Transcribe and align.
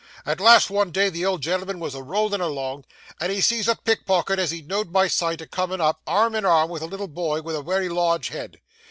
At 0.25 0.39
last, 0.39 0.71
one 0.71 0.89
day 0.89 1.09
the 1.11 1.27
old 1.27 1.43
gen'l'm'n 1.43 1.79
was 1.79 1.93
a 1.93 2.01
rollin' 2.01 2.41
along, 2.41 2.85
and 3.19 3.31
he 3.31 3.39
sees 3.39 3.67
a 3.67 3.75
pickpocket 3.75 4.39
as 4.39 4.49
he 4.49 4.63
know'd 4.63 4.91
by 4.91 5.07
sight, 5.07 5.41
a 5.41 5.47
coming 5.47 5.79
up, 5.79 6.01
arm 6.07 6.33
in 6.33 6.43
arm 6.43 6.71
with 6.71 6.81
a 6.81 6.87
little 6.87 7.07
boy 7.07 7.43
with 7.43 7.55
a 7.55 7.61
wery 7.61 7.87
large 7.87 8.29
head. 8.29 8.57